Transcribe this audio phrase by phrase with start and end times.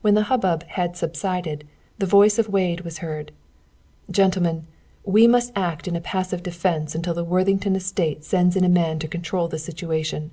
[0.00, 1.64] When the hubbub had subsided,
[2.00, 3.30] the voice of Wade was heard.
[4.10, 4.66] "Gentlemen,
[5.04, 8.98] we must act in a passive defence until the Worthington Estate sends in a man
[8.98, 10.32] to control the situation.